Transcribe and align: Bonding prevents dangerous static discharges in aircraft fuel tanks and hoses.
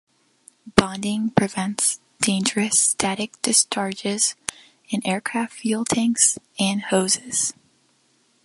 Bonding 0.73 1.29
prevents 1.29 1.99
dangerous 2.19 2.79
static 2.79 3.39
discharges 3.43 4.35
in 4.89 5.05
aircraft 5.05 5.53
fuel 5.53 5.85
tanks 5.85 6.39
and 6.59 6.81
hoses. 6.81 7.53